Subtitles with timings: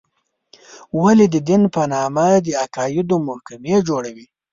[1.01, 4.25] ولې د دین په نامه د عقایدو محکمې جوړې وې.